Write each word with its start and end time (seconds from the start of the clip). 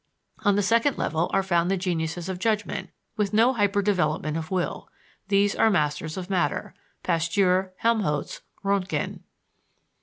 On 0.39 0.55
the 0.55 0.63
second 0.63 0.97
level 0.97 1.29
are 1.31 1.43
found 1.43 1.69
the 1.69 1.77
geniuses 1.77 2.27
of 2.27 2.39
judgment, 2.39 2.89
with 3.17 3.33
no 3.35 3.53
hyper 3.53 3.83
development 3.83 4.35
of 4.35 4.49
will 4.49 4.89
these 5.27 5.53
are 5.55 5.69
masters 5.69 6.17
of 6.17 6.27
matter 6.27 6.73
(Pasteur, 7.03 7.71
Helmholtz, 7.77 8.41
Röntgen). 8.65 9.19